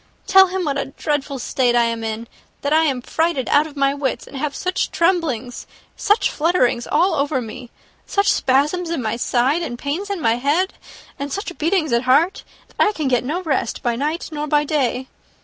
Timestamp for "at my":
11.93-12.05